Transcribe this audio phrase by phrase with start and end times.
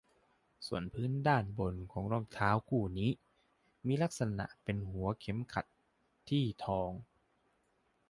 [0.67, 3.11] ส่วนพื้นด้านบนของรองเท้าคู่นี้
[3.87, 5.65] มีลักษณะเป็นหัวเข็มขัด
[6.29, 6.91] ที่ทอง